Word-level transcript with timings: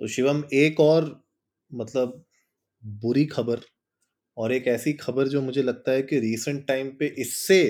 तो 0.00 0.06
शिवम 0.08 0.42
एक 0.54 0.80
और 0.80 1.04
मतलब 1.70 2.24
बुरी 2.82 3.24
खबर 3.28 3.60
और 4.36 4.52
एक 4.52 4.66
ऐसी 4.68 4.92
खबर 4.94 5.28
जो 5.28 5.42
मुझे 5.42 5.62
लगता 5.62 5.92
है 5.92 6.02
कि 6.04 6.18
रीसेंट 6.20 6.66
टाइम 6.68 6.90
पे 6.98 7.06
इससे 7.20 7.62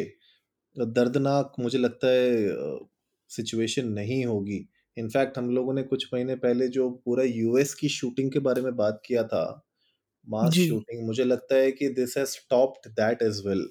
दर्दनाक 0.77 1.53
मुझे 1.61 1.79
लगता 1.79 2.09
है 2.09 2.57
सिचुएशन 3.31 3.89
नहीं 3.91 4.25
होगी। 4.27 4.59
इनफैक्ट 4.97 5.39
हम 5.39 5.51
लोगों 5.51 5.75
ने 5.75 5.83
कुछ 5.85 6.07
महीने 6.15 6.37
पहले 6.39 6.69
जो 6.71 6.89
पूरा 7.05 7.25
यूएस 7.25 7.75
की 7.75 7.89
शूटिंग 7.91 8.31
के 8.33 8.39
बारे 8.41 8.63
में 8.63 8.75
बात 8.77 9.03
किया 9.07 9.23
था 9.25 9.43
मास 10.27 10.55
जी। 10.55 10.67
शूटिंग 10.69 11.07
मुझे 11.07 11.25
लगता 11.25 11.57
है 11.57 11.73
कि 11.73 11.89
this 11.95 12.17
has 12.19 12.29
stopped 12.31 12.91
that 12.95 13.23
as 13.23 13.43
well 13.47 13.63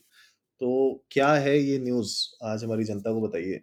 तो 0.61 0.71
क्या 1.11 1.33
है 1.38 1.57
ये 1.59 1.80
न्यूज़ 1.80 2.16
आज 2.45 2.63
हमारी 2.63 2.83
जनता 2.85 3.13
को 3.13 3.21
बताइए। 3.21 3.61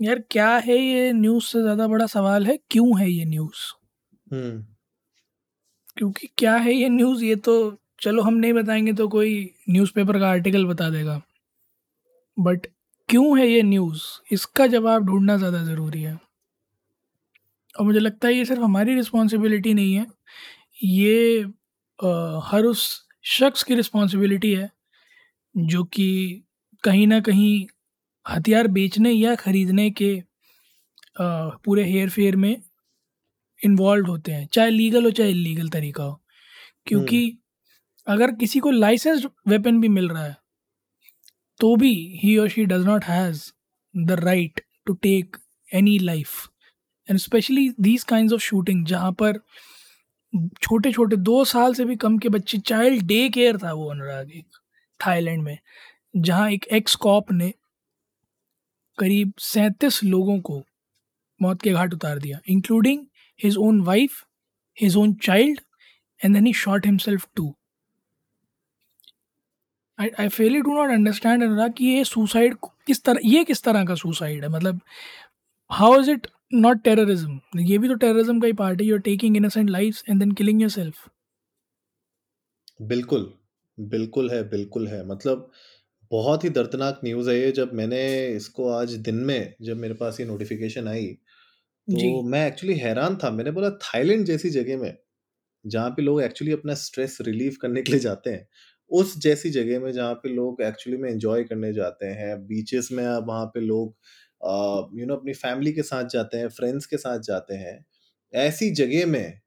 यार 0.00 0.18
क्या 0.30 0.48
है 0.58 0.76
ये 0.76 1.12
न्यूज़ 1.12 1.44
से 1.44 1.60
ज़्यादा 1.62 1.86
बड़ा 1.88 2.06
सवाल 2.06 2.46
है? 2.46 2.58
क्यों 2.70 2.98
है 3.00 3.10
ये 3.10 3.24
न्यूज़ 3.24 3.62
हम्म। 4.26 4.64
क्योंकि 5.96 6.28
क्या 6.38 6.54
है 6.56 6.72
ये 6.74 6.88
न्यूज़ 6.88 7.24
ये 7.24 7.36
तो 7.36 7.54
चलो 8.02 8.22
हम 8.22 8.34
नहीं 8.34 8.52
बताएँगे 8.52 8.92
तो 8.92 9.06
कोई 9.08 9.32
न्यूज़पेपर 9.70 10.18
का 10.18 10.28
आर्टिकल 10.30 10.66
बता 10.66 10.88
देगा। 10.90 11.20
बट 12.36 12.66
क्यों 13.08 13.38
है 13.38 13.46
ये 13.48 13.62
न्यूज़ 13.62 14.02
इसका 14.32 14.66
जवाब 14.66 15.04
ढूंढना 15.06 15.36
ज़्यादा 15.36 15.62
ज़रूरी 15.64 16.02
है। 16.02 16.18
और 17.74 17.84
मुझे 17.86 18.00
लगता 18.00 18.28
है 18.28 18.34
ये 18.34 18.44
सिर्फ़ 18.44 18.62
हमारी 18.62 18.94
रिस्पॉन्सिबिलिटी 18.94 19.74
नहीं 19.74 19.94
है। 19.94 20.06
ये 20.84 21.42
आ, 21.98 22.40
हर 22.44 22.64
उस 22.64 22.84
शख्स 23.28 23.62
की 23.62 23.74
रिस्पॉन्सिबिलिटी 23.74 24.54
है 24.54 24.70
जो 25.54 25.82
कि 25.84 26.08
कहीं 26.84 27.06
ना 27.06 27.20
कहीं 27.20 27.66
हथियार 28.28 28.66
बेचने 28.68 29.10
या 29.12 29.34
ख़रीदने 29.34 29.90
के 29.90 30.22
आ, 31.20 31.48
पूरे 31.48 31.84
हेर 31.84 32.10
फेर 32.10 32.36
में 32.36 32.62
इन्वॉल्व 33.64 34.06
होते 34.06 34.32
हैं 34.32 34.46
चाहे 34.46 34.70
लीगल 34.70 35.04
हो 35.04 35.10
चाहे 35.10 35.30
इलीगल 35.30 35.68
तरीका 35.68 36.04
हो। 36.04 36.22
क्योंकि 36.86 37.38
अगर 38.06 38.32
किसी 38.32 38.60
को 38.60 38.70
लाइसेंस्ड 38.70 39.28
वेपन 39.48 39.80
भी 39.80 39.88
मिल 39.88 40.08
रहा 40.08 40.24
है 40.24 40.36
तो 41.60 41.76
भी 41.76 42.20
ही 42.24 42.36
और 42.36 42.48
she 42.48 42.64
does 42.64 42.84
not 42.84 43.04
has 43.04 43.52
the 43.96 44.10
right 44.10 44.60
to 44.86 44.92
take 44.92 45.36
any 45.74 45.98
life 45.98 46.48
and 47.10 47.18
especially 47.18 47.74
these 47.80 48.04
kind 48.04 48.32
of 48.32 48.40
shooting 48.40 48.86
जहाँ 48.86 49.12
पर 49.12 49.38
छोटे 50.62 50.92
छोटे 50.92 51.16
दो 51.16 51.44
साल 51.44 51.74
से 51.74 51.84
भी 51.84 51.96
कम 51.96 52.18
के 52.18 52.28
बच्चे 52.28 52.58
चाइल्ड 52.58 53.02
डे 53.02 53.28
केयर 53.28 53.58
था 53.58 53.72
वो 53.72 53.90
अनुराग 53.90 54.32
एक 54.32 54.46
थाईलैंड 55.06 55.42
में 55.42 55.58
जहाँ 56.16 56.50
एक 56.50 56.64
एक्स 56.72 56.94
कॉप 56.94 57.32
ने 57.32 57.52
करीब 58.98 59.32
सैंतीस 59.42 60.02
लोगों 60.04 60.40
को 60.40 60.62
मौत 61.40 61.62
के 61.62 61.72
घाट 61.72 61.94
उतार 61.94 62.18
दिया 62.18 62.40
including 62.48 63.06
his 63.40 63.56
own 63.56 63.76
wife, 63.86 64.14
his 64.78 64.94
own 64.96 65.10
child, 65.24 65.58
and 66.20 66.36
then 66.36 66.46
he 66.46 66.52
shot 66.52 66.86
himself 66.86 67.26
too. 67.36 67.44
I, 69.98 70.10
I 70.18 70.26
really 70.38 70.62
do 70.62 70.74
not 70.78 70.94
understand 70.94 71.42
Anurag 71.42 71.72
कि 71.72 71.86
ये 71.86 72.04
सुसाइड 72.04 72.56
किस 72.86 73.02
तरह 73.04 73.20
ये 73.24 73.44
किस 73.44 73.62
तरह 73.62 73.84
का 73.84 73.94
सुसाइड 73.94 74.44
है? 74.44 74.50
मतलब 74.50 74.80
how 75.70 76.00
is 76.00 76.10
it 76.10 76.26
not 76.54 76.82
terrorism 76.82 77.60
ये 77.60 77.78
भी 77.78 77.88
तो 77.88 77.94
टेररिज्म 78.04 78.40
का 78.40 78.46
ही 78.46 78.52
पार्ट 78.62 78.80
है 78.80 78.86
you 78.86 78.94
are 78.94 79.00
taking 79.02 79.36
innocent 79.36 79.70
life 79.70 80.02
and 80.08 80.18
then 80.20 80.32
killing 80.32 80.62
your 80.62 80.92
बिल्कुल 82.82 83.32
बिल्कुल 83.78 84.30
है 84.30 84.42
बिल्कुल 84.50 84.88
है। 84.88 85.04
मतलब 85.06 85.50
बहुत 86.10 86.44
ही 86.44 86.48
दर्दनाक 86.50 87.00
न्यूज़ 87.04 87.30
है 87.30 87.40
ये 87.40 87.52
जब 87.52 87.72
मैंने 87.74 88.28
इसको 88.28 88.68
आज 88.68 88.92
दिन 88.92 89.14
में 89.14 89.54
जब 89.62 89.76
मेरे 89.76 89.94
पास 89.94 90.20
ये 90.20 90.26
नोटिफिकेशन 90.26 90.88
आई 90.88 91.06
जी। 91.88 91.96
तो 91.96 92.22
मैं 92.22 92.46
एक्चुअली 92.48 92.76
हैरान 92.78 93.16
था। 93.16 93.30
मैंने 93.30 93.50
बोला 93.50 93.70
थाईलैंड 93.70 94.24
जैसी 94.26 94.50
जगह 94.50 94.78
में 94.78 94.96
जहाँ 95.66 95.90
पे 95.90 96.02
लोग 96.02 96.22
एक्चुअली 96.22 96.52
अपना 96.52 96.74
स्ट्रेस 96.74 97.18
रिलीव 97.20 97.56
करने 97.62 97.82
के 97.82 97.92
लिए 97.92 98.00
जाते 98.00 98.30
हैं 98.30 98.48
उस 98.90 99.18
जैसी 99.18 99.50
जगह 99.50 99.80
में 99.80 99.92
जहाँ 99.92 100.14
पे 100.14 100.28
लोग 100.28 100.62
एक्चुअली 100.62 100.98
में 100.98 101.10
एंजॉय 101.10 101.44
करने 101.44 101.72
जाते 101.72 102.06
हैं 102.06 102.46
बीचेस 102.46 102.88
में 102.92 103.04
अब 103.06 103.28
वहाँ 103.28 103.46
पे 103.46 103.60
लोग 103.60 103.96
यू 105.00 105.06
नो 105.06 105.16
अपनी 105.16 105.32
फैमिली 105.32 105.72
के 105.72 105.82
साथ 105.82 106.04
जाते 106.04 106.38
हैं 106.38 106.48
फ्रेंड्स 106.48 106.86
के 106.86 106.96
साथ 106.96 107.18
जाते 107.18 107.54
हैं 107.54 107.84
ऐसी 108.34 108.70
जगह 108.70 109.06
में 109.06 109.40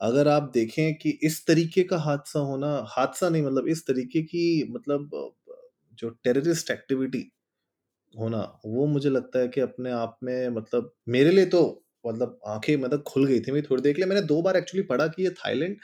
अगर 0.00 0.28
आप 0.28 0.50
देखें 0.54 0.94
कि 0.94 1.10
इस 1.22 1.46
तरीके 1.46 1.82
का 1.82 1.98
हादसा 1.98 2.38
होना 2.40 2.84
हादसा 2.88 3.28
नहीं 3.28 3.42
मतलब 3.42 3.68
इस 3.68 3.86
तरीके 3.86 4.22
की 4.22 4.68
मतलब 4.70 5.10
जो 5.94 6.10
टेररिस्ट 6.24 6.70
एक्टिविटी 6.70 7.30
होना, 8.14 8.38
वो 8.66 8.86
मुझे 8.86 9.10
लगता 9.10 9.38
है 9.40 9.48
कि 9.48 9.60
अपने 9.60 9.90
आप 9.92 10.18
में 10.24 10.48
मतलब 10.50 10.92
मेरे 11.10 11.30
लिए 11.32 11.46
तो 11.48 11.62
मतलब 12.04 12.38
आँखें 12.48 12.76
मतलब 12.78 13.02
खुल 13.08 13.26
गई 13.26 13.40
थी 13.40 13.52
मेरी 13.52 13.66
थोड़ी 13.70 13.82
देर 13.82 13.92
के 13.94 14.00
लिए। 14.00 14.08
मैंने 14.08 14.22
दो 14.24 14.40
बार 14.42 14.56
एक्चुअली 14.56 14.82
पढ़ा 14.88 15.06
कि 15.08 15.22
ये 15.24 15.30
थाईलैंड 15.38 15.76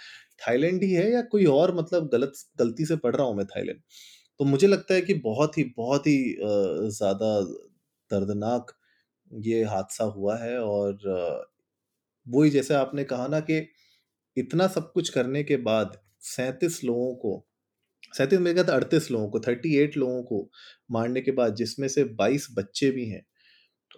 थाईलैंड 0.42 0.82
ही 0.84 0.92
है 0.92 1.10
या 1.12 1.22
कोई 1.32 1.44
और 1.48 1.74
मतलब 1.76 2.08
गलत, 2.12 2.32
गलती 2.58 2.86
से 2.86 2.96
पढ़ 2.98 3.16
रहा 3.16 3.26
हूँ 3.26 3.36
मैं 3.36 3.46
थाईलैंड। 3.46 3.80
तो 4.40 4.44
मुझे 4.46 4.66
लगता 4.66 4.94
है 4.94 5.00
कि 5.02 5.14
बहुत 5.22 5.58
ही 5.58 5.64
बहुत 5.76 6.06
ही 6.06 6.18
ज़्यादा 6.90 7.40
दर्दनाक 8.10 8.72
ये 9.30 9.62
हादसा 9.66 10.04
हुआ 10.12 10.36
है 10.38 10.58
और 10.60 10.98
वही 12.26 12.50
जैसे 12.50 12.74
आपने 12.74 13.04
कहा 13.04 13.26
ना 13.28 13.40
कि 13.42 13.58
इतना 14.36 14.66
सब 14.68 14.92
कुछ 14.92 15.08
करने 15.10 15.42
के 15.44 15.56
बाद 15.64 15.98
सैंतीस 16.26 16.84
लोगों 16.84 17.14
को 17.16 17.34
सैंतीस 18.14 18.38
मेरे 18.40 18.62
ख्याल 18.62 18.76
अड़तीस 18.76 19.10
लोगों 19.10 19.28
को 19.30 19.40
थर्टी 19.40 19.76
एट 19.78 19.96
लोगों 19.96 20.22
को 20.24 20.48
मारने 20.90 21.20
के 21.20 21.30
बाद, 21.32 21.54
जिसमें 21.54 21.88
से 21.88 22.04
बाईस 22.14 22.46
बच्चे 22.56 22.90
भी 22.90 23.08
हैं, 23.08 23.24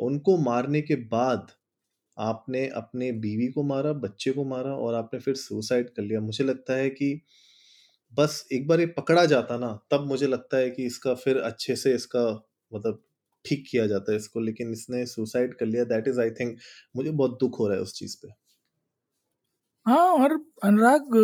उनको 0.01 0.37
मारने 0.41 0.81
के 0.83 0.97
बाद 1.09 1.53
आपने 2.17 2.67
अपने 2.77 3.11
बीवी 3.21 3.47
को 3.53 3.63
मारा, 3.65 3.93
बच्चे 3.95 4.33
को 4.33 4.45
मारा 4.47 4.75
और 4.77 4.95
आपने 4.95 5.21
फिर 5.21 5.35
सुसाइड 5.37 5.91
कर 5.91 6.03
लिया। 6.03 6.21
मुझे 6.21 6.45
लगता 6.45 6.75
है 6.75 6.91
कि 6.91 7.21
बस 8.15 8.47
एक 8.53 8.67
बार 8.69 8.81
ये 8.81 8.87
पकड़ा 8.89 9.25
जाता 9.27 9.57
ना, 9.59 9.73
तब 9.91 10.07
मुझे 10.07 10.27
लगता 10.27 10.57
है 10.57 10.71
कि 10.71 10.87
इसका 10.87 11.15
फिर 11.17 11.39
अच्छे 11.43 11.77
से 11.77 11.95
इसका 11.95 12.25
मतलब 12.73 13.03
ठीक 13.45 13.65
किया 13.71 13.87
जाता 13.87 14.13
है 14.13 14.19
इसको, 14.19 14.41
लेकिन 14.41 14.73
इसने 14.73 15.05
सुसाइड 15.07 15.55
कर 15.59 15.67
लिया। 15.67 15.85
दैट 15.87 16.09
इज़ 16.09 16.21
आई 16.21 16.31
थिंक 16.33 16.59
मुझे 16.97 17.11
बहुत 17.13 17.39
दुख 17.41 17.59
हो 17.61 17.69
रहा 17.69 17.77
है 17.77 17.83
उस 17.83 17.95
चीज़ 17.95 18.17
पे। 18.23 18.33
हाँ 19.87 20.09
और 20.15 20.33
अनुराग 20.65 21.15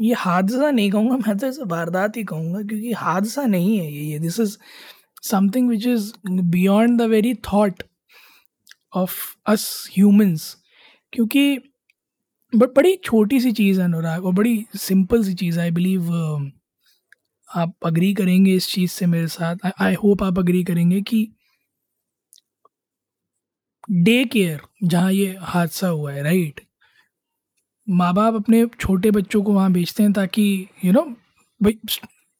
ये 0.00 0.14
हादसा 0.18 0.70
नहीं 0.70 0.90
कहूँगा, 0.90 1.16
मैं 1.16 1.36
तो 1.38 1.46
इसे 1.46 1.64
वारदात 1.66 2.16
ही 2.16 2.24
कहूँगा, 2.24 2.62
क्योंकि 2.62 2.92
हादसा 2.94 3.44
नहीं 3.46 3.78
है 3.78 3.92
ये 3.92 4.02
ये 4.12 4.18
this 4.18 4.40
is 4.40 4.56
something 5.22 5.68
which 5.70 5.86
is 5.86 6.12
beyond 6.28 7.00
the 7.00 7.06
very 7.10 7.34
thought 7.52 7.82
of 8.94 9.14
us 9.46 9.66
humans 9.96 10.54
क्योंकि 11.12 11.58
बट 12.52 12.74
बड़ी 12.76 12.94
छोटी 13.04 13.40
सी 13.40 13.52
चीज़ 13.52 13.80
है 13.80 13.84
अनुराग, 13.84 14.24
और 14.24 14.32
बड़ी 14.34 14.66
सिंपल 14.76 15.24
सी 15.24 15.34
चीज़ 15.34 15.60
आई 15.60 15.70
बिलीव 15.70 16.12
आप 17.48 17.74
अग्री 17.86 18.12
करेंगे 18.14 18.54
इस 18.54 18.68
चीज़ 18.72 18.90
से 18.90 19.06
मेरे 19.06 19.28
साथ 19.28 19.70
आई 19.80 19.94
होप 19.94 20.22
आप 20.22 20.38
अग्री 20.38 20.62
करेंगे 20.64 21.00
कि 21.02 21.26
डे 23.88 24.24
केयर 24.24 24.60
जहाँ 24.84 25.12
ये 25.12 25.36
हादसा 25.40 25.88
हुआ 25.88 26.12
है 26.12 26.22
राइट 26.22 26.60
माँ 27.88 28.12
बाप 28.14 28.34
अपने 28.34 28.64
छोटे 28.80 29.10
बच्चों 29.10 29.42
को 29.42 29.52
वहाँ 29.52 29.72
भेजते 29.72 30.02
हैं 30.02 30.12
ताकि 30.12 30.44
यू 30.84 30.92
नो 30.92 31.02
भाई 31.60 31.78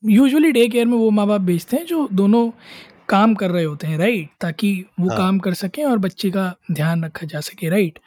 यूजुअली 0.02 0.50
डे 0.52 0.66
केयर 0.69 0.87
में 0.87 0.96
वो 0.98 1.10
माँ 1.10 1.26
बाप 1.26 1.40
भेजते 1.40 1.76
हैं 1.76 1.87
जो 1.87 2.08
दोनों 2.12 2.50
काम 3.08 3.34
कर 3.34 3.50
रहे 3.50 3.64
होते 3.64 3.87
हैं 3.87 3.98
राइट 3.98 4.31
ताकि 4.40 4.72
वो 5.00 5.08
हाँ। 5.08 5.19
काम 5.19 5.38
कर 5.38 5.54
सकें 5.54 5.84
और 5.84 5.98
बच्चे 5.98 6.31
का 6.31 6.52
ध्यान 6.70 7.04
रखा 7.04 7.26
जा 7.26 7.40
सके 7.40 7.69
राइट 7.69 7.98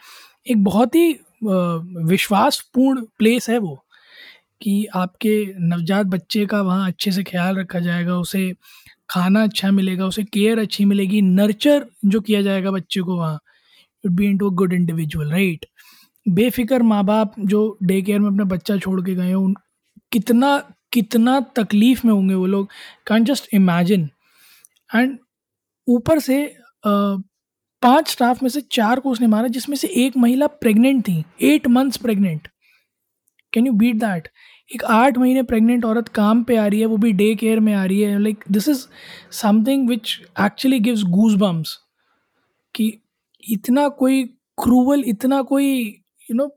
एक 0.48 0.64
बहुत 0.64 0.96
ही 0.96 1.12
विश्वासपूर्ण 1.44 3.02
प्लेस 3.18 3.50
है 3.50 3.58
वो 3.58 3.84
कि 4.62 4.86
आपके 4.96 5.34
नवजात 5.60 6.06
बच्चे 6.06 6.46
का 6.46 6.62
वहाँ 6.62 6.88
अच्छे 6.88 7.12
से 7.12 7.24
ख्याल 7.24 7.58
रखा 7.58 7.80
जाएगा 7.80 8.18
उसे 8.18 8.52
खाना 9.10 9.44
अच्छा 9.44 9.72
मिलेगा 9.72 10.06
उसे 10.06 10.24
केयर 10.24 10.60
अच्छी 10.60 10.86
मिलेगी 10.86 11.22
नर्चर 11.22 11.86
जो 12.06 12.20
किया 12.22 12.42
जाएगा 12.42 12.72
बच्चे 12.72 13.02
को 13.02 13.16
वहाँ 13.18 13.40
it 14.04 14.12
be 14.12 14.26
into 14.38 14.50
a 14.50 14.54
good 14.54 14.74
individual 14.74 15.32
right 15.32 15.66
बेफिक्र 16.30 16.82
माँ 16.84 17.04
बाप 17.06 17.34
जो 17.40 17.78
डे 17.84 18.02
केयर 18.02 18.20
में 18.20 18.28
अपना 18.28 18.44
बच्चा 18.46 18.78
छोड़ 18.78 19.02
के 19.02 19.16
गए 19.16 19.28
हैं, 19.28 19.36
उन, 19.36 19.56
कितना 20.12 20.58
कितना 20.94 21.40
तकलीफ़ 21.56 22.06
में 22.08 22.14
होंगे 22.14 22.36
वो 22.36 22.46
लोग 22.46 22.70
कैन 23.08 23.24
जस्ट 23.26 23.50
इमेजिन 23.54 24.10
एंड 24.90 25.18
ऊपर 25.88 26.20
से 26.20 26.38
पाँच 26.86 28.08
स्टाफ 28.10 28.42
में 28.44 28.50
से 28.50 28.62
चार 28.72 29.00
को 29.00 29.12
उसने 29.12 29.28
मारा, 29.28 29.48
जिसमें 29.48 29.76
से 29.78 29.88
एक 29.88 30.18
महिला 30.18 30.48
प्रेग्नेंट 30.48 31.04
थी 31.04 31.24
eight 31.42 31.68
months 31.68 31.98
pregnant 31.98 32.48
can 33.54 33.68
you 33.68 33.74
beat 33.74 33.96
that 33.96 34.28
एक 34.76 34.84
आठ 34.84 35.18
महीने 35.18 35.44
प्रेग्नेंट 35.44 35.86
औरत 35.86 36.08
काम 36.08 36.44
पे 36.44 36.56
आ 36.58 36.66
रही 36.68 36.80
है, 36.80 36.86
वो 36.86 36.98
भी 36.98 37.12
डे 37.12 37.34
केयर 37.36 37.60
में 37.60 37.74
आ 37.74 37.86
रही 37.86 38.02
है 38.02 38.20
like 38.20 38.44
this 38.52 38.68
is 38.70 38.86
something 39.32 39.88
which 39.90 40.20
actually 40.42 40.80
gives 40.80 41.04
goose 41.04 41.36
bumps 41.36 41.78
कि 42.76 42.92
इतना 43.44 43.88
कोई 43.88 44.24
क्रूवल 44.64 45.04
इतना 45.08 45.42
कोई 45.42 45.96
यू 46.30 46.36
नो 46.36 46.48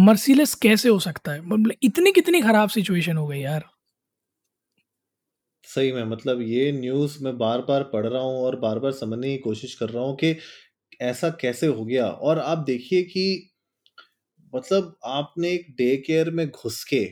मर्सीलेस 0.00 0.54
कैसे 0.62 0.88
हो 0.88 0.98
सकता 1.00 1.32
है? 1.32 1.40
मतलब 1.42 1.74
इतनी 1.84 2.12
कितनी 2.12 2.40
खराब 2.42 2.68
सिचुएशन 2.70 3.16
हो 3.16 3.26
गई 3.26 3.40
यार। 3.40 3.64
सही 5.64 5.92
में 5.92 6.04
मतलब 6.04 6.40
ये 6.42 6.70
न्यूज़ 6.72 7.16
मैं 7.24 7.36
बार-बार 7.38 7.82
पढ़ 7.92 8.06
रहा 8.06 8.22
हूँ 8.22 8.38
और 8.38 8.58
बार-बार 8.60 8.92
समझने 8.92 9.30
की 9.30 9.38
कोशिश 9.42 9.74
कर 9.74 9.88
रहा 9.90 10.02
हूँ 10.04 10.16
कि 10.16 10.34
ऐसा 11.02 11.30
कैसे 11.40 11.66
हो 11.68 11.84
गया? 11.84 12.06
और 12.06 12.38
आप 12.40 12.58
देखिए 12.66 13.02
कि 13.04 13.24
मतलब 14.52 14.96
आपने 15.06 15.50
एक 15.50 15.66
डे 15.78 15.96
केयर 15.98 16.30
में 16.30 16.46
घुस 16.48 16.82
के, 16.84 17.04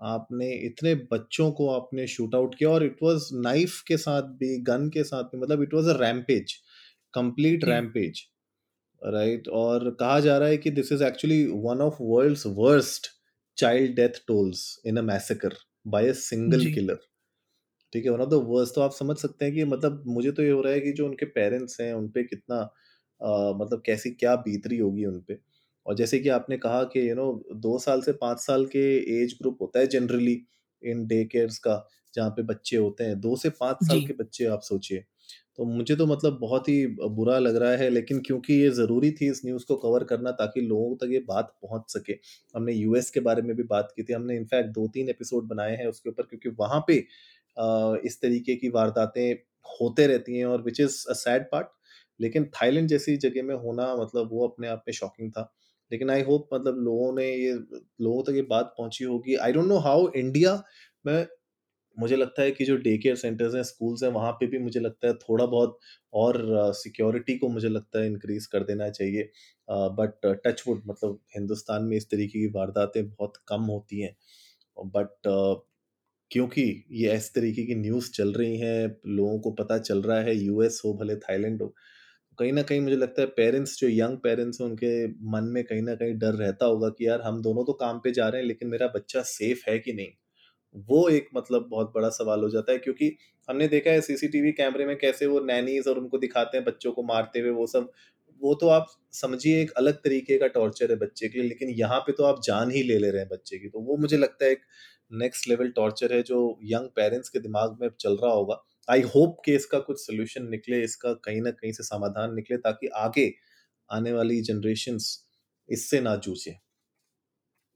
आपने 0.00 0.52
इतने 0.66 0.94
बच्चों 1.12 1.50
को 1.52 1.68
आपने 1.70 2.06
शूट 2.08 2.34
आउट 2.34 2.54
किया 2.54 2.70
और 2.70 2.84
इट 2.84 2.96
वाज़ 3.02 3.28
नाइफ 3.38 3.80
के 3.88 3.96
साथ 3.98 4.22
भी, 4.40 4.58
गन 4.62 4.88
के 4.90 5.04
साथ 5.04 5.24
भी 5.24 5.40
मतलब 5.40 5.62
it 5.62 5.74
was 5.74 5.88
a 5.90 5.98
rampage, 6.00 6.54
complete 7.14 7.64
rampage, 7.66 8.22
right? 9.04 9.48
और 9.50 9.90
कहा 10.00 10.18
जा 10.20 10.36
रहा 10.38 10.48
है 10.48 10.56
कि 10.58 10.70
this 10.70 10.92
is 10.92 11.02
actually 11.04 11.44
one 11.64 11.80
of 11.82 11.96
world's 12.02 12.46
worst 12.58 13.06
child 13.58 13.94
death 13.96 14.20
tolls 14.28 14.62
in 14.86 14.96
a 14.96 15.02
massacre 15.02 15.54
by 15.86 16.08
a 16.08 16.12
single 16.20 16.66
killer. 16.68 16.98
ठीक 17.92 18.04
है 18.04 18.10
वन 18.10 18.20
ऑफ़ 18.20 18.28
द 18.30 18.34
वर्स्ट 18.48 18.74
तो 18.74 18.80
आप 18.82 18.92
समझ 18.92 19.16
सकते 19.18 19.44
हैं 19.44 19.54
कि 19.54 19.64
मतलब 19.66 20.02
मुझे 20.08 20.32
तो 20.32 20.42
ये 20.42 20.50
हो 20.50 20.60
रहा 20.62 20.72
है 20.72 20.80
कि 20.80 20.92
जो 20.92 21.06
उनके 21.06 21.26
पेरेंट्स 21.32 21.80
हैं 21.80 21.92
उन 21.94 22.08
पे 22.10 22.24
कितना 22.24 22.56
अ, 23.20 23.52
मतलब 23.56 23.82
कैसी 23.86 24.10
क्या 24.12 24.34
बीत 24.38 24.66
रही 24.66 24.78
होगी 24.78 25.04
उन 25.06 25.20
पे 25.28 25.38
और 25.86 25.94
जैसे 25.96 26.18
कि 26.20 26.28
आपने 26.30 26.56
कहा 26.58 26.82
कि 26.86 27.08
यू 27.10 27.14
नो 27.14 27.32
दो 27.58 27.78
साल 27.80 28.02
से 28.02 28.12
पाँच 28.20 28.40
साल 28.40 28.66
के 28.68 28.80
एज 29.22 29.36
ग्रुप 29.42 29.58
होता 29.62 29.78
है 29.80 29.86
जनरली 29.88 30.36
इन 30.86 31.06
डे 31.06 31.24
केयर्स 31.26 31.58
का 31.60 31.84
जहाँ 32.14 32.30
पे 32.30 32.42
बच्चे 32.44 32.76
होते 32.76 33.04
हैं। 33.04 33.20
दो 33.20 33.36
से 33.36 33.50
पाँच 33.56 33.76
साल 33.82 34.00
जी। 34.00 34.02
के 34.02 34.12
बच्चे 34.14 34.44
आप 34.48 34.60
सोचिए। 34.62 35.04
तो 35.58 35.64
मुझे 35.66 35.96
तो 35.96 36.06
मतलब 36.06 36.38
बहुत 36.40 36.68
ही 36.68 36.86
बुरा 37.10 37.38
लग 37.38 37.56
रहा 37.56 37.72
है 37.76 37.88
लेकिन 37.90 38.20
क्योंकि 38.20 38.54
ये 38.54 38.70
ज़रूरी 38.72 39.10
थी 39.12 39.30
इस 39.30 39.40
न्यूज़ 39.46 39.64
को 39.68 39.76
कवर 39.78 40.04
करना 40.04 40.30
ताकि 40.34 40.60
लोगों 40.62 40.96
तक 40.98 41.12
ये 41.12 41.18
बात 41.28 41.54
पहुँच 41.62 41.92
सके। 41.92 42.12
हमने 42.54 42.72
यूएस 42.74 43.10
के 43.10 43.20
बारे 43.22 43.42
में 43.42 43.54
भी 43.56 43.62
बात 43.64 43.92
की 43.96 44.02
थी। 44.02 44.12
हमने 44.12 44.36
इनफैक्ट 44.36 44.70
दो 44.72 44.86
तीन 44.90 45.08
एपिसोड 45.10 45.48
बनाए 45.48 45.76
हैं 45.76 45.86
उसके 45.88 46.10
ऊपर 46.10 46.22
क्योंकि 46.24 46.48
वहाँ 46.60 46.84
पे 46.88 46.98
अ, 47.56 47.96
इस 48.04 48.20
तरीके 48.22 48.54
की 48.56 48.68
वारदातें 48.70 49.34
होते 49.72 50.06
रहती 50.06 50.38
हैं 50.38 50.46
और 50.46 50.62
which 50.62 50.80
is 50.80 51.04
a 51.10 51.14
sad 51.16 51.44
part 51.52 51.68
लेकिन 52.20 52.44
थाईलैंड 52.54 52.88
जैसी 52.88 53.16
जगह 53.18 53.42
में 53.42 53.54
होना 53.56 53.94
मतलब 53.96 54.28
वो 54.32 54.46
अपने 54.48 54.68
आप 54.68 54.84
में 54.88 54.92
शॉकिंग 54.94 55.30
था। 55.32 55.52
लेकिन 55.94 56.10
आई 56.10 56.22
होप 56.22 56.48
मतलब 56.54 56.78
लोगों 56.84 57.12
ने 57.14 57.26
ये 57.26 57.52
लोगों 57.52 58.22
तक 58.22 58.36
ये 58.36 58.42
बात 58.50 58.74
पहुँची 58.78 59.04
होगी। 59.04 59.34
I 59.36 59.52
don't 59.52 59.66
know 59.66 59.78
how 59.80 60.10
India 60.16 60.62
में 61.06 61.26
मुझे 61.96 62.16
लगता 62.16 62.42
है 62.42 62.50
कि 62.50 62.64
जो 62.64 62.76
डे 62.76 62.96
केयर 62.98 63.16
सेंटर्स 63.16 63.54
हैं 63.54 63.62
स्कूल्स 63.62 64.02
हैं 64.02 64.10
वहाँ 64.10 64.32
पे 64.32 64.46
भी 64.46 64.58
मुझे 64.58 64.80
लगता 64.80 65.08
है 65.08 65.14
थोड़ा 65.14 65.46
बहुत 65.46 65.78
और 66.12 66.38
सिक्योरिटी 66.74 67.34
uh, 67.34 67.40
को 67.40 67.48
मुझे 67.48 67.68
लगता 67.68 68.00
है 68.00 68.06
इंक्रीज 68.06 68.46
कर 68.46 68.64
देना 68.64 68.88
चाहिए। 68.90 69.30
बट 69.70 70.26
टच 70.46 70.64
वुड 70.68 70.82
मतलब 70.86 71.18
हिंदुस्तान 71.36 71.84
में 71.84 71.96
इस 71.96 72.10
तरीके 72.10 72.40
की 72.40 72.46
वारदातें 72.52 73.08
बहुत 73.08 73.36
कम 73.48 73.62
होती 73.64 74.00
हैं। 74.00 74.16
बट 74.78 75.28
क्योंकि 76.30 76.62
ये 76.92 77.14
इस 77.16 77.32
तरीके 77.34 77.64
की 77.66 77.74
न्यूज़ 77.74 78.10
चल 78.12 78.32
रही 78.32 78.58
हैं 78.58 78.96
लोगों 79.06 79.38
को 79.40 79.50
पता 79.50 79.78
चल 79.78 80.02
रहा 80.02 80.20
है 80.20 80.36
यूएस 80.36 80.80
हो 80.84 80.92
भले 80.94 81.16
थाईलैंड 81.16 81.62
हो 81.62 81.74
कहीं 82.38 82.52
ना 82.52 82.62
कहीं 82.62 82.80
मुझे 82.80 82.96
लगता 82.96 83.22
है 83.22 83.26
पेरेंट्स 83.36 83.78
जो 83.80 83.88
यंग 83.88 84.16
पेरेंट्स 84.18 84.60
हैं, 84.60 84.68
उनके 84.68 85.06
मन 85.32 85.44
में 85.50 85.62
कहीं 85.64 85.82
ना 85.82 85.94
कहीं 85.94 86.14
डर 86.18 86.34
रहता 86.34 86.66
होगा 86.66 86.88
कि 86.90 87.06
यार 87.06 87.20
हम 87.22 87.40
दोनों 87.42 87.64
तो 87.64 87.72
काम 87.74 87.98
पे 87.98 88.10
जा 88.12 88.28
रहे 88.28 88.40
हैं, 88.40 88.46
लेकिन 88.48 88.68
मेरा 88.68 88.86
बच्चा 88.96 89.22
सेफ़ 89.24 89.62
है 89.68 89.78
कि 89.78 89.92
नहीं? 89.92 90.08
वो 90.88 91.08
एक 91.10 91.28
मतलब 91.36 91.68
बहुत 91.70 91.92
बड़ा 91.94 92.08
सवाल 92.10 92.40
हो 92.40 92.48
जाता 92.50 92.72
है, 92.72 92.78
क्योंकि 92.78 93.16
हमने 93.48 93.68
देखा 93.68 93.90
है 93.90 94.00
सीसीटीवी 94.02 94.52
कैमरे 94.54 94.86
में 94.86 94.96
कैसे 94.98 95.26
वो 95.26 95.40
नैनीज 95.42 95.88
और 95.88 95.98
उनको 95.98 96.18
दिखाते 96.18 96.56
हैं 96.58 96.64
बच्चों 96.66 96.92
को 96.92 97.02
मारते 97.04 97.40
हुए, 97.40 97.50
वो 97.50 97.66
सब, 97.68 97.90
वो 98.42 98.54
तो 98.56 98.68
आप 98.70 98.86
समझिए 99.14 99.60
एक 99.62 99.70
अलग 99.78 99.94
तरीके 100.04 100.38
का 100.38 100.46
टॉर्चर 100.50 100.90
है 100.90 100.96
बच्चे 100.98 101.28
के 101.28 101.38
लिए, 101.38 101.48
लेकिन 101.48 101.70
यहाँ 101.76 102.00
पे 102.00 102.12
तो 102.12 102.24
आप 102.24 102.40
जान 102.44 102.70
ही 102.72 102.82
ले 102.84 102.98
ले 102.98 103.10
रहे 103.10 103.20
हैं 103.20 103.28
बच्चे 103.30 103.58
की 103.58 103.68
तो 103.68 103.80
वो 103.82 103.96
मुझे 103.98 104.16
लगता 104.18 104.44
है 104.46 104.52
एक 104.52 104.62
नेक्स्ट 105.14 105.48
लेवल 105.48 105.70
टॉर्चर 105.72 106.14
है 106.14 106.22
जो 106.24 106.38
यंग 106.66 106.88
पेरेंट्स 106.96 107.28
के 107.28 107.38
दिमाग 107.40 107.78
में 107.80 107.88
चल 108.00 108.16
रहा 108.16 108.32
होगा। 108.32 108.62
आई 108.88 109.02
होप 109.14 109.36
कि 109.44 109.54
इसका 109.54 109.78
कुछ 109.80 110.00
सोल्यूशन 110.00 110.48
निकले, 110.50 110.82
इसका 110.84 111.12
कहीं 111.24 111.40
ना 111.42 111.50
कहीं 111.52 111.72
से 111.72 111.82
समाधान 111.84 112.34
निकले 112.34 112.56
ताकि 112.58 112.86
आगे 112.98 113.32
आने 113.90 114.12
वाली 114.12 114.40
जनरेशन्स 114.42 115.18
इससे 115.68 116.00
ना 116.00 116.16
जूझे। 116.18 116.58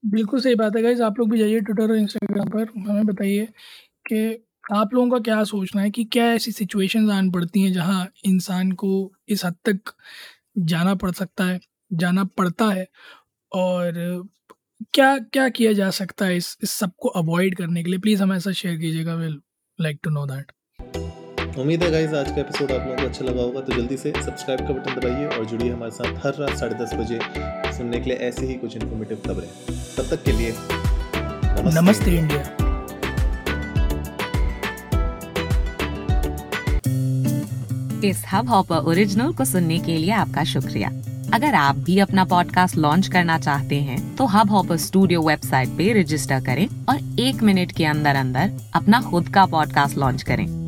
बिल्कुल 0.04 0.40
सही 0.40 0.54
बात 0.54 0.76
है 0.76 0.82
गाइज़ 0.82 1.02
आप 1.02 1.18
लोग 1.18 1.30
भी 1.30 1.38
जाइए 1.38 1.60
ट्विटर 1.60 1.82
और 1.82 1.96
इंस्टाग्राम 1.96 2.48
पर, 2.48 2.68
हमें 2.80 3.06
बताइए 3.06 3.46
कि 4.06 4.44
आप 4.72 4.94
लोगों 4.94 5.10
का 5.10 5.18
क्या 5.20 5.42
सोचना 5.44 5.82
है 5.82 5.90
कि 5.90 6.04
क्या 6.06 6.26
ऐसी 6.34 6.52
सिचुएशंस 6.52 7.10
आन 7.12 7.30
पड़ती 7.32 7.62
हैं 7.62 7.72
जहाँ 7.72 8.06
इंसान 8.26 8.72
को 8.74 8.90
इस 9.28 9.44
हद 9.44 9.56
तक 9.66 9.92
जाना 10.60 10.94
पड़ 10.96 11.10
सकता 11.12 11.44
है, 11.44 11.60
जाना 11.94 12.24
पड़ता 12.38 12.68
है 12.70 12.86
और 13.52 13.92
क्या 14.94 15.16
क्या 15.20 15.48
किया 15.50 15.72
जा 15.74 15.90
सकता 15.92 16.26
है 16.26 16.36
इस 16.36 16.56
इस 16.62 16.70
सबको 16.72 17.08
अवॉइड 17.20 17.56
करने 17.58 17.82
के 17.84 17.90
लिए? 17.90 17.98
प्लीज़ 18.00 18.22
हमें 18.22 18.36
ऐसा 18.36 18.52
शेयर 18.54 18.78
कीजिएगा 18.80 19.14
will 19.16 19.40
like 19.78 20.00
to 20.04 20.10
know 20.10 20.26
that 20.26 20.52
उम्मीद 21.58 21.82
है 21.82 21.90
गाइज़ 21.90 22.14
आज 22.14 22.26
का 22.26 22.40
एपिसोड 22.40 22.70
आप 22.72 22.80
लोगों 22.80 22.96
को 22.96 23.02
अच्छा 23.02 23.24
लगा 23.24 23.42
होगा 23.42 23.60
तो 23.60 23.72
जल्दी 23.72 23.96
से 23.96 24.12
सब्सक्राइब 24.16 24.60
का 24.60 24.74
बटन 24.74 24.94
दबाइए 24.94 25.26
और 25.28 25.44
जुड़िए 25.44 25.70
हमारे 25.72 25.90
साथ 25.90 26.26
हर 26.26 26.34
रात 26.40 26.58
साढ़े 26.58 26.74
दस 26.74 26.92
बजे 26.94 27.18
सुनने 27.76 27.98
के 27.98 28.10
लिए 28.10 28.18
ऐसे 28.18 28.46
ही 28.46 28.54
कुछ 28.54 28.76
इन्फॉर्मेटिव 28.76 29.18
खबरें। 29.26 29.48
तब 29.96 30.10
तक 30.10 30.22
के 30.24 30.32
लिए 30.32 30.54
नमस्ते। 31.74 32.10
इंडिया। 32.10 32.42
इस 38.04 38.22
हब 38.32 38.48
हॉपर 38.48 38.76
ओरिजिनल 38.90 39.32
को 39.32 39.44
सुनने 39.44 39.78
के 39.78 39.96
लिए 39.96 40.12
आपका 40.12 40.44
शुक्रिया। 40.44 40.92
अगर 41.34 41.54
आप 41.54 41.78
भी 41.78 41.98
अपना 41.98 42.24
पॉडकास्ट 42.24 42.76
लॉन्च 42.76 43.08
करना 43.08 43.38
चाहते 43.38 43.80
हैं 43.80 43.98
तो 44.16 44.26
हब 44.26 44.50
हॉपर 44.50 44.76
स्टूडियो 44.76 45.22
वेबसाइट 45.22 45.68
पे 45.78 45.92
रजिस्टर 46.00 46.40
करें 46.40 46.66
और 46.88 47.20
एक 47.20 47.42
मिनट 47.42 47.72
के 47.72 47.84
अंदर 47.86 48.16
अंदर 48.16 48.52
अपना 48.74 49.00
खुद 49.00 49.28
का 49.28 49.46
पॉडकास्ट 49.46 49.98
लॉन्च 49.98 50.22
करें। 50.22 50.67